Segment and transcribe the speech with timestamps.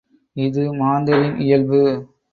[0.35, 1.81] இது மாந்தரின் இயல்பு!